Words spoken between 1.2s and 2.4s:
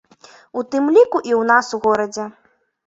і ў нас у горадзе.